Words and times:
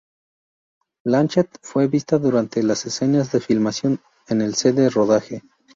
Blanchett 1.05 1.59
fue 1.61 1.87
vista 1.87 2.17
durante 2.17 2.63
las 2.63 2.87
escenas 2.87 3.31
de 3.31 3.39
filmación 3.39 3.99
en 4.29 4.41
el 4.41 4.55
set 4.55 4.73
de 4.77 4.89
rodaje. 4.89 5.43